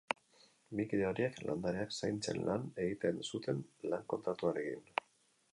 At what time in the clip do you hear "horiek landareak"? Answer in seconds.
1.09-1.93